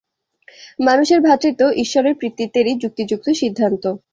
মানুষের 0.79 1.19
ভ্রাতৃত্ব 1.21 1.61
ঈশ্বরের 1.83 2.13
পিতৃত্বেরই 2.15 2.73
যুক্তিযুক্ত 2.83 3.27
সিদ্ধান্ত। 3.39 3.83